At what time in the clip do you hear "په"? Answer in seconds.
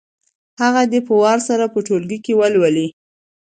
1.07-1.13, 1.73-1.79